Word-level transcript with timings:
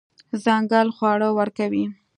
ځنګل 0.43 0.87
خواړه 0.97 1.29
ورکوي. 1.37 1.83